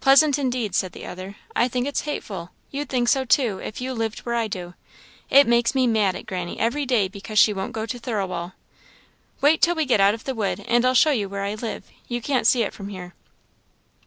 [0.00, 2.50] "Pleasant, indeed!" said the other; "I think it's hateful.
[2.70, 4.74] You'd think so, too, if you lived where I do.
[5.30, 8.52] It makes me mad at granny every day because she won't go to Thirlwall.
[9.40, 11.86] Wait till we get out of the wood, and I'll show you where I live.
[12.06, 13.14] You can't see it from here."